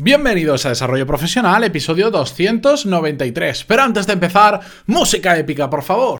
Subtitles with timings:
[0.00, 3.64] Bienvenidos a Desarrollo Profesional, episodio 293.
[3.64, 6.18] Pero antes de empezar, música épica, por favor.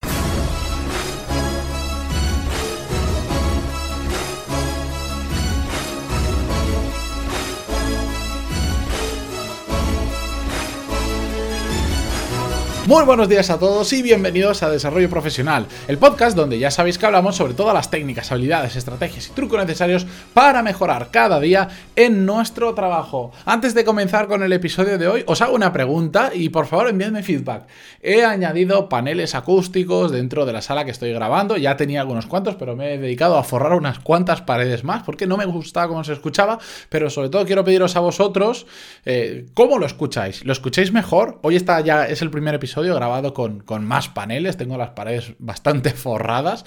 [12.89, 16.97] Muy buenos días a todos y bienvenidos a Desarrollo Profesional, el podcast donde ya sabéis
[16.97, 21.69] que hablamos sobre todas las técnicas, habilidades, estrategias y trucos necesarios para mejorar cada día
[21.97, 23.31] en nuestro trabajo.
[23.45, 26.89] Antes de comenzar con el episodio de hoy, os hago una pregunta y por favor
[26.89, 27.67] enviadme feedback.
[28.01, 32.55] He añadido paneles acústicos dentro de la sala que estoy grabando, ya tenía algunos cuantos,
[32.55, 36.05] pero me he dedicado a forrar unas cuantas paredes más porque no me gustaba cómo
[36.05, 38.67] se escuchaba, pero sobre todo quiero pediros a vosotros
[39.05, 40.43] eh, cómo lo escucháis.
[40.47, 41.39] ¿Lo escucháis mejor?
[41.43, 45.91] Hoy está ya, es el primer episodio grabado con, más paneles, tengo las paredes bastante
[45.95, 46.65] forradas.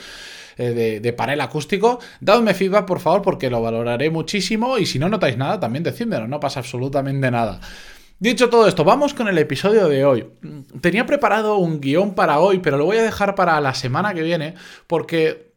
[0.57, 1.99] Eh, de, panel acústico.
[2.19, 4.77] Dadme feedback, por favor, porque lo valoraré muchísimo.
[4.77, 7.59] Y si no notáis nada, también decídmelo, no pasa absolutamente nada.
[8.19, 10.27] Dicho todo esto, vamos con el episodio de hoy.
[10.81, 14.21] Tenía preparado un guion para hoy, pero lo voy a dejar para la semana que
[14.21, 14.53] viene,
[14.85, 15.53] porque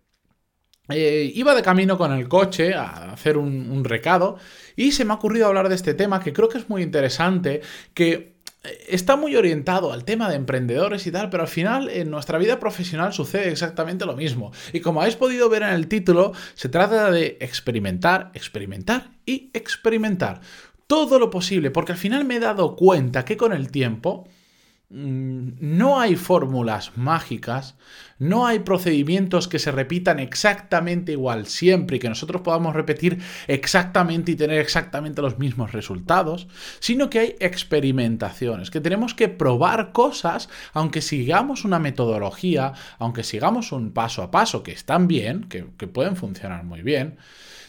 [0.89, 4.39] eh, iba de camino con el coche a hacer un, un recado
[4.77, 7.63] y se me ha ocurrido hablar de este tema que creo que es muy interesante,
[7.95, 8.34] que
[8.89, 12.59] está muy orientado al tema de emprendedores y tal, pero al final en nuestra vida
[12.59, 14.53] profesional sucede exactamente lo mismo.
[14.73, 20.41] Y como habéis podido ver en el título, se trata de experimentar, experimentar y experimentar.
[20.87, 24.29] Todo lo posible, porque al final me he dado cuenta que con el tiempo
[24.91, 27.75] no hay fórmulas mágicas,
[28.19, 33.19] no hay procedimientos que se repitan exactamente igual siempre y que nosotros podamos repetir
[33.49, 36.47] exactamente y tener exactamente los mismos resultados,
[36.79, 43.73] sino que hay experimentaciones, que tenemos que probar cosas aunque sigamos una metodología, aunque sigamos
[43.73, 47.17] un paso a paso que están bien, que, que pueden funcionar muy bien.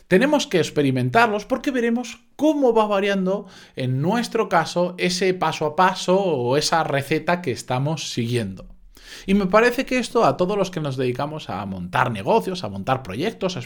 [0.07, 6.19] Tenemos que experimentarlos porque veremos cómo va variando en nuestro caso ese paso a paso
[6.19, 8.75] o esa receta que estamos siguiendo.
[9.25, 12.69] Y me parece que esto a todos los que nos dedicamos a montar negocios, a
[12.69, 13.57] montar proyectos,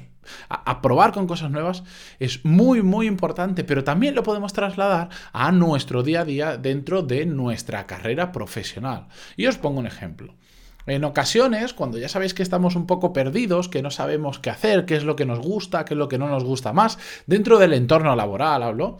[0.50, 1.84] a, probar con cosas nuevas,
[2.20, 7.02] es muy, muy importante, pero también lo podemos trasladar a nuestro día a día dentro
[7.02, 9.08] de nuestra carrera profesional.
[9.36, 10.36] Y os pongo un ejemplo.
[10.86, 14.86] En ocasiones, cuando ya sabéis que estamos un poco perdidos, que no sabemos qué hacer,
[14.86, 16.98] qué es lo que nos gusta, qué es lo que no nos gusta más,
[17.28, 19.00] dentro del entorno laboral hablo,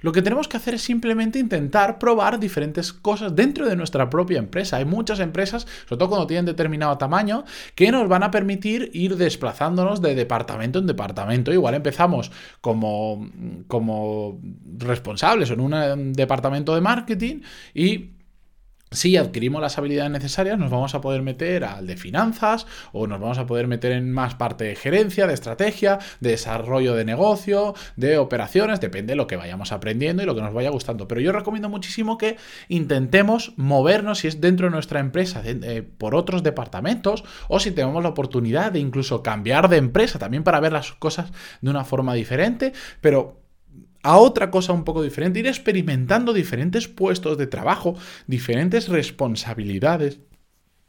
[0.00, 4.38] lo que tenemos que hacer es simplemente intentar probar diferentes cosas dentro de nuestra propia
[4.38, 4.76] empresa.
[4.76, 7.44] Hay muchas empresas, sobre todo cuando tienen determinado tamaño,
[7.74, 11.52] que nos van a permitir ir desplazándonos de departamento en departamento.
[11.52, 12.30] Igual empezamos
[12.60, 13.28] como,
[13.66, 14.40] como
[14.78, 17.40] responsables en un departamento de marketing
[17.74, 18.17] y
[18.90, 23.20] si adquirimos las habilidades necesarias, nos vamos a poder meter al de finanzas o nos
[23.20, 27.74] vamos a poder meter en más parte de gerencia, de estrategia, de desarrollo de negocio,
[27.96, 31.06] de operaciones, depende de lo que vayamos aprendiendo y lo que nos vaya gustando.
[31.08, 32.36] Pero yo recomiendo muchísimo que
[32.68, 38.02] intentemos movernos, si es dentro de nuestra empresa, eh, por otros departamentos o si tenemos
[38.02, 42.14] la oportunidad de incluso cambiar de empresa también para ver las cosas de una forma
[42.14, 43.47] diferente, pero
[44.02, 50.20] a otra cosa un poco diferente, ir experimentando diferentes puestos de trabajo, diferentes responsabilidades,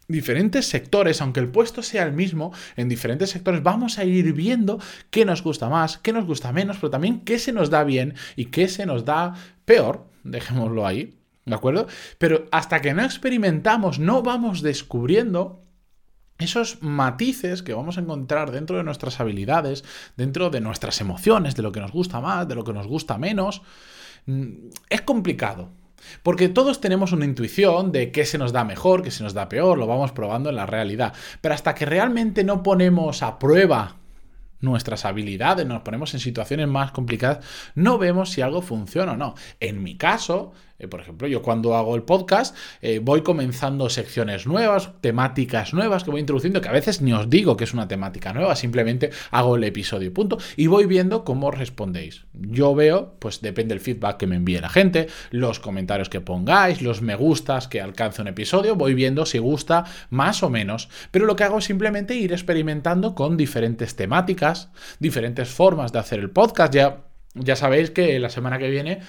[0.07, 4.79] diferentes sectores, aunque el puesto sea el mismo, en diferentes sectores vamos a ir viendo
[5.11, 8.15] qué nos gusta más, qué nos gusta menos, pero también qué se nos da bien
[8.35, 11.87] y qué se nos da peor, dejémoslo ahí, ¿de acuerdo?
[12.17, 15.63] Pero hasta que no experimentamos, no vamos descubriendo
[16.39, 19.83] esos matices que vamos a encontrar dentro de nuestras habilidades,
[20.15, 23.17] dentro de nuestras emociones, de lo que nos gusta más, de lo que nos gusta
[23.17, 23.61] menos,
[24.25, 25.69] mm, es complicado.
[26.23, 29.49] Porque todos tenemos una intuición de qué se nos da mejor, qué se nos da
[29.49, 31.13] peor, lo vamos probando en la realidad.
[31.41, 33.97] Pero hasta que realmente no ponemos a prueba
[34.61, 37.45] nuestras habilidades, nos ponemos en situaciones más complicadas,
[37.75, 39.35] no vemos si algo funciona o no.
[39.59, 44.47] En mi caso, eh, por ejemplo, yo cuando hago el podcast eh, voy comenzando secciones
[44.47, 47.87] nuevas, temáticas nuevas que voy introduciendo, que a veces ni os digo que es una
[47.87, 52.25] temática nueva, simplemente hago el episodio y punto, y voy viendo cómo respondéis.
[52.33, 56.81] Yo veo, pues depende del feedback que me envíe la gente, los comentarios que pongáis,
[56.81, 61.25] los me gustas que alcance un episodio, voy viendo si gusta más o menos, pero
[61.25, 66.29] lo que hago es simplemente ir experimentando con diferentes temáticas, diferentes formas de hacer el
[66.29, 67.03] podcast, ya...
[67.35, 69.01] Ya sabéis que la semana que viene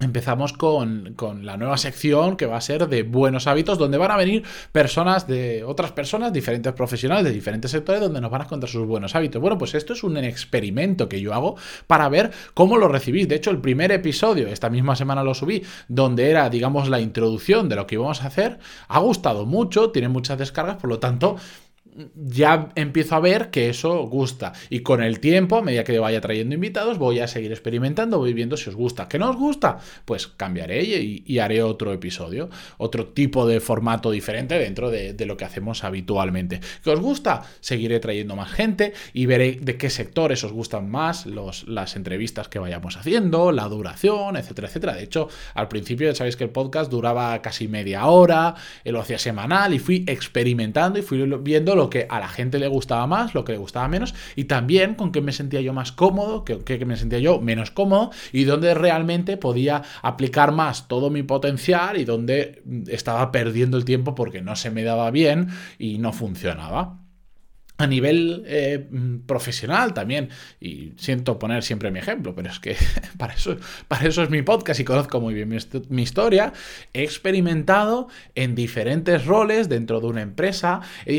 [0.00, 4.16] Empezamos con, la nueva sección que va a ser de buenos hábitos, donde van a
[4.16, 4.42] venir
[4.72, 8.86] personas de otras personas, diferentes profesionales de diferentes sectores, donde nos van a contar sus
[8.86, 9.42] buenos hábitos.
[9.42, 11.56] Bueno, pues esto es un experimento que yo hago
[11.86, 13.28] para ver cómo lo recibís.
[13.28, 17.68] De hecho, el primer episodio, esta misma semana lo subí, donde era, digamos, la introducción
[17.68, 18.58] de lo que íbamos a hacer,
[18.88, 21.36] ha gustado mucho, tiene muchas descargas, por lo tanto,
[22.14, 24.52] ya empiezo a ver que eso gusta.
[24.68, 28.32] Y con el tiempo, a medida que vaya trayendo invitados, voy a seguir experimentando, voy
[28.32, 29.08] viendo si os gusta.
[29.08, 29.78] ¿Que no os gusta?
[30.04, 35.44] Pues cambiaré y, haré otro episodio, otro tipo de formato diferente dentro de, lo que
[35.44, 36.60] hacemos habitualmente.
[36.82, 37.42] ¿Que os gusta?
[37.60, 42.48] Seguiré trayendo más gente y veré de qué sectores os gustan más los, las entrevistas
[42.48, 44.94] que vayamos haciendo, la duración, etcétera, etcétera.
[44.94, 48.54] De hecho, al principio ya sabéis que el podcast duraba casi media hora,
[48.84, 52.68] lo hacía semanal y fui experimentando y fui viendo lo que a la gente le
[52.68, 55.92] gustaba más, lo que le gustaba menos, y también con qué me sentía yo más
[55.92, 61.22] cómodo, qué, me sentía yo menos cómodo, y dónde realmente podía aplicar más todo mi
[61.22, 65.48] potencial y dónde estaba perdiendo el tiempo porque no se me daba bien
[65.78, 66.99] y no funcionaba
[67.80, 68.86] a nivel eh,
[69.26, 70.28] profesional también,
[70.60, 72.76] y siento poner siempre mi ejemplo, pero es que
[73.18, 73.56] para eso,
[73.88, 75.48] para eso es mi podcast y conozco muy bien
[75.88, 76.52] mi, historia,
[76.92, 81.16] he experimentado en diferentes roles dentro de una empresa, he,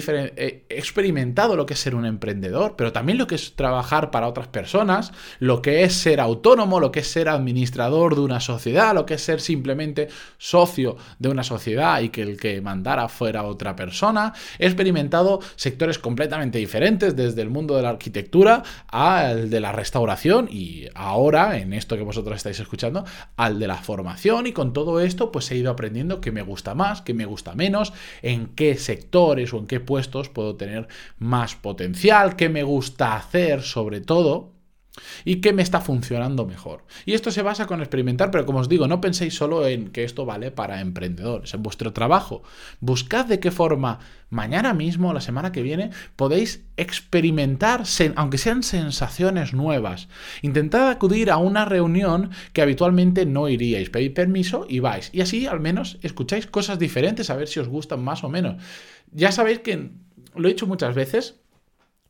[0.70, 4.48] experimentado lo que es ser un emprendedor, pero también lo que es trabajar para otras
[4.48, 9.06] personas, lo que es ser autónomo, lo que es ser administrador de una sociedad, lo
[9.06, 13.76] que es ser simplemente socio de una sociedad y que el que mandara fuera otra
[13.76, 19.72] persona, he experimentado sectores completamente diferentes, desde el mundo de la arquitectura al de la
[19.72, 23.06] restauración y ahora, en esto que vosotros estáis escuchando,
[23.38, 24.48] al de la formación.
[24.48, 27.56] Y con todo esto pues he ido aprendiendo qué me gusta más, qué me gusta
[27.56, 30.88] menos, en qué sectores o en qué puestos puedo tener
[31.18, 34.61] más potencial, qué me gusta hacer sobre todo
[35.24, 36.84] ¿Y qué me está funcionando mejor?
[37.06, 40.04] Y esto se basa con experimentar, pero como os digo, no penséis solo en que
[40.04, 42.44] esto vale para emprendedores, en vuestro trabajo.
[42.82, 44.00] Buscad de qué forma
[44.30, 47.84] mañana mismo, la semana que viene, podéis experimentar,
[48.16, 50.10] aunque sean sensaciones nuevas.
[50.42, 55.10] Intentad acudir a una reunión que habitualmente no iríais, pedid permiso y vais.
[55.14, 58.62] Y así al menos escucháis cosas diferentes, a ver si os gustan más o menos.
[59.14, 59.92] Ya sabéis que
[60.36, 61.41] lo he dicho muchas veces,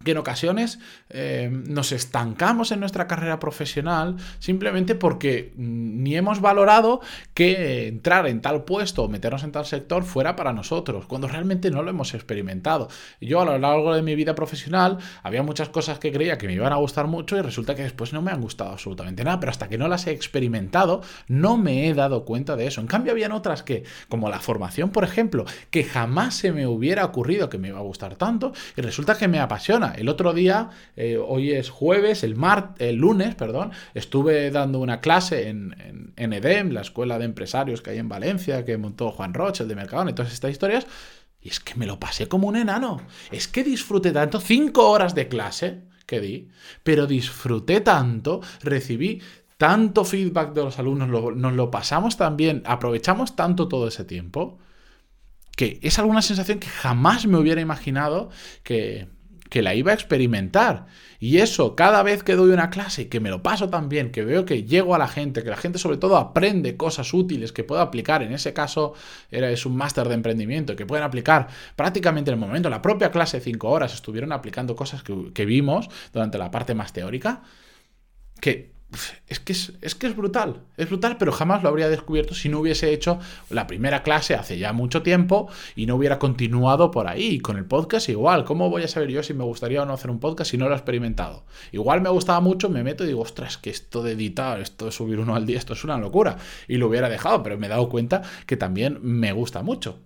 [0.03, 6.41] que en ocasiones eh, nos estancamos en nuestra carrera profesional simplemente porque mm, ni hemos
[6.41, 7.01] valorado
[7.33, 11.71] que entrar en tal puesto o meternos en tal sector fuera para nosotros, cuando realmente
[11.71, 12.87] no lo hemos experimentado.
[13.19, 16.53] Yo a lo largo de mi vida profesional había muchas cosas que creía que me
[16.53, 19.51] iban a gustar mucho y resulta que después no me han gustado absolutamente nada, pero
[19.51, 22.81] hasta que no las he experimentado no me he dado cuenta de eso.
[22.81, 27.05] En cambio habían otras que, como la formación, por ejemplo, que jamás se me hubiera
[27.05, 30.69] ocurrido que me iba a gustar tanto y resulta que me apasiona el otro día,
[30.95, 36.33] eh, hoy es jueves, el, mar, el lunes, perdón, estuve dando una clase en, en,
[36.33, 39.75] EDEM, la escuela de empresarios que hay en Valencia, que montó Juan Roche, el de
[39.75, 40.87] Mercadona y todas estas historias.
[41.41, 43.01] Y es que me lo pasé como un enano.
[43.31, 46.49] Es que disfruté tanto, cinco horas de clase que di,
[46.83, 49.21] pero disfruté tanto, recibí
[49.57, 54.57] tanto feedback de los alumnos, nos lo pasamos tan bien, aprovechamos tanto todo ese tiempo,
[55.55, 58.29] que es alguna sensación que jamás me hubiera imaginado
[58.63, 59.07] que,
[59.51, 60.85] que la iba a experimentar.
[61.19, 64.23] Y eso, cada vez que doy una clase que me lo paso tan bien, que
[64.23, 67.65] veo que llego a la gente, que la gente sobre todo aprende cosas útiles que
[67.65, 68.93] puedo aplicar, en ese caso
[69.29, 73.11] era, es un máster de emprendimiento, que pueden aplicar prácticamente en el momento, la propia
[73.11, 77.41] clase de 5 horas estuvieron aplicando cosas que, que vimos durante la parte más teórica,
[78.39, 78.71] que
[79.27, 82.59] es que es, que es brutal, es brutal, pero jamás lo habría descubierto si no
[82.59, 87.39] hubiese hecho la primera clase hace ya mucho tiempo y no hubiera continuado por ahí.
[87.39, 90.11] con el podcast igual, ¿cómo voy a saber yo si me gustaría o no hacer
[90.11, 91.45] un podcast si no lo he experimentado?
[91.71, 94.91] Igual me gustaba mucho, me meto y digo, ostras, que esto de editar, esto de
[94.91, 96.37] subir uno al día, esto es una locura.
[96.67, 99.99] Y lo hubiera dejado, pero me he dado cuenta que también me gusta mucho.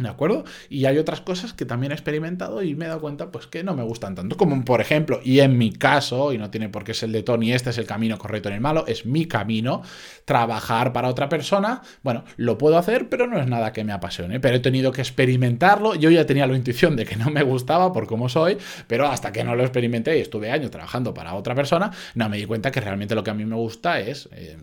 [0.00, 0.44] ¿De acuerdo?
[0.70, 3.62] Y hay otras cosas que también he experimentado y me he dado cuenta pues que
[3.62, 4.36] no me gustan tanto.
[4.36, 7.22] Como por ejemplo, y en mi caso, y no tiene por qué ser el de
[7.22, 9.82] Tony, este es el camino correcto en el malo, es mi camino,
[10.24, 14.40] trabajar para otra persona, bueno, lo puedo hacer, pero no es nada que me apasione.
[14.40, 15.94] Pero he tenido que experimentarlo.
[15.94, 19.32] Yo ya tenía la intuición de que no me gustaba por cómo soy, pero hasta
[19.32, 22.70] que no lo experimenté y estuve años trabajando para otra persona, no me di cuenta
[22.70, 24.28] que realmente lo que a mí me gusta es...
[24.32, 24.56] Eh,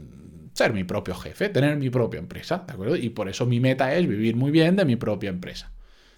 [0.58, 2.96] ser mi propio jefe, tener mi propia empresa, ¿de acuerdo?
[2.96, 5.72] Y por eso mi meta es vivir muy bien de mi propia empresa.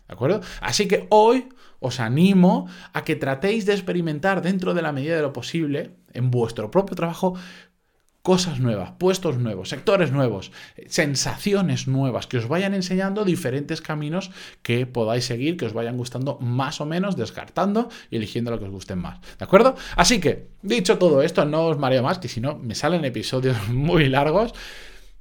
[0.08, 0.42] ¿De acuerdo?
[0.62, 5.22] Así que hoy os animo a que tratéis de experimentar dentro de la medida de
[5.22, 7.36] lo posible en vuestro propio trabajo
[8.22, 10.52] cosas nuevas, puestos nuevos, sectores nuevos,
[10.88, 16.38] sensaciones nuevas, que os vayan enseñando diferentes caminos que podáis seguir, que os vayan gustando
[16.40, 19.20] más o menos, descartando y eligiendo lo que os gusten más.
[19.38, 19.76] ¿De acuerdo?
[19.96, 23.58] Así que, dicho todo esto, no os mareo más, que si no, me salen episodios
[23.70, 24.54] muy largos.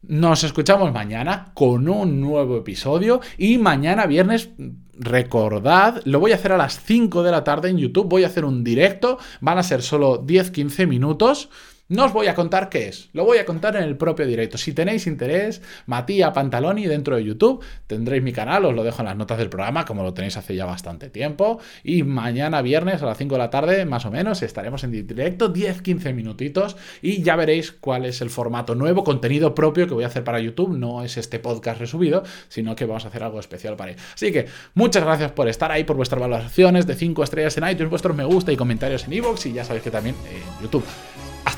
[0.03, 4.51] Nos escuchamos mañana con un nuevo episodio y mañana viernes
[4.95, 8.29] recordad, lo voy a hacer a las 5 de la tarde en YouTube, voy a
[8.29, 11.51] hacer un directo, van a ser solo 10-15 minutos
[11.91, 14.59] No os voy a contar qué es, lo voy a contar en el propio directo.
[14.59, 19.07] Si tenéis interés, Matías Pantaloni dentro de YouTube, tendréis mi canal, os lo dejo en
[19.07, 21.61] las notas del programa, como lo tenéis hace ya bastante tiempo.
[21.83, 25.51] Y mañana viernes a las 5 de la tarde, más o menos, estaremos en directo
[25.51, 30.09] 10-15 minutitos y ya veréis cuál es el formato nuevo, contenido propio que voy a
[30.09, 30.77] hacer para YouTube.
[30.77, 33.97] No es este podcast resubido, sino que vamos a hacer algo especial para él.
[34.13, 37.89] Así que muchas gracias por estar ahí, por vuestras valoraciones de 5 estrellas en iTunes,
[37.89, 40.85] vuestros me gusta y comentarios en iVoox y ya sabéis que también en YouTube.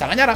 [0.01, 0.35] ¡Hasta mañana!